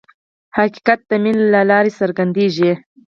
[0.57, 2.71] حقیقت د مینې له لارې څرګندېږي.